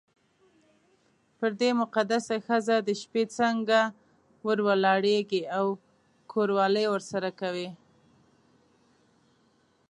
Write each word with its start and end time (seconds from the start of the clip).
پر 1.37 1.51
دې 1.59 1.69
مقدسه 1.81 2.35
ښځه 2.45 2.75
د 2.87 2.89
شپې 3.01 3.23
څنګه 3.37 3.79
ور 4.45 4.59
ولاړېږې 4.67 5.41
او 5.57 5.65
کوروالی 6.31 6.85
ورسره 6.93 7.29
کوې. 7.39 7.69